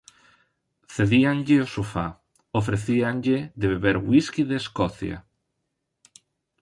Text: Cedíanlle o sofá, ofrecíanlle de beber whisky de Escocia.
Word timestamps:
Cedíanlle 0.93 1.57
o 1.65 1.67
sofá, 1.75 2.07
ofrecíanlle 2.59 3.37
de 3.59 3.65
beber 3.73 3.97
whisky 4.07 4.43
de 4.49 4.55
Escocia. 4.63 5.17